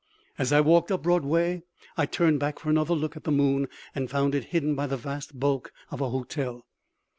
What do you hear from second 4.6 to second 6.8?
by the vast bulk of a hotel.